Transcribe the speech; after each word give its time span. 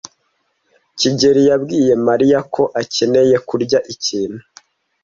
kigeli 0.99 1.41
yabwiye 1.49 1.93
Mariya 2.07 2.39
ko 2.53 2.63
akeneye 2.81 3.35
kurya 3.47 3.79
ikintu. 3.93 4.41